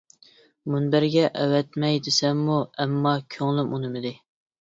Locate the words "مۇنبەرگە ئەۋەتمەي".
0.75-1.99